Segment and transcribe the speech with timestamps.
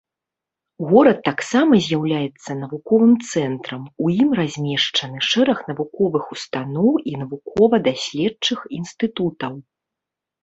[0.91, 9.53] Горад таксама з'яўляецца навуковым цэнтрам, у ім размешчаны шэраг навуковых устаноў і навукова-даследчых інстытутаў.